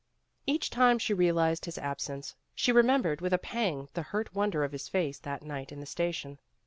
Each 0.47 0.71
time 0.71 0.97
she 0.97 1.13
realized 1.13 1.65
his 1.65 1.77
absence 1.77 2.35
she 2.55 2.71
remembered 2.71 3.21
with 3.21 3.33
a 3.33 3.37
pang 3.37 3.87
the 3.93 4.01
hurt 4.01 4.33
wonder 4.33 4.63
of 4.63 4.71
his 4.71 4.87
face 4.89 5.19
that 5.19 5.43
night 5.43 5.71
in 5.71 5.79
the 5.79 5.85
station. 5.85 6.39